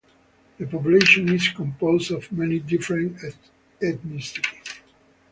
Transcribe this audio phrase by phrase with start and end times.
[0.57, 3.19] The population is composed of many different
[3.83, 4.79] ethnicities.